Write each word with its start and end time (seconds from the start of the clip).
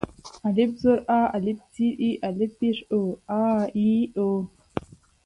الپ 0.47 0.71
زر 0.83 0.99
آ، 1.19 1.21
الپ 1.37 1.59
زر 1.75 1.91
اي، 2.01 2.09
الپ 2.27 2.51
پېښ 2.59 2.77
أو 2.93 3.01
آآ 3.37 3.49
اي 3.77 3.89
او. 4.19 4.29